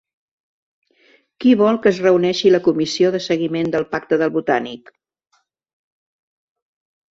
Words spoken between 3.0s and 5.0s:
de seguiment del pacte del Botànic?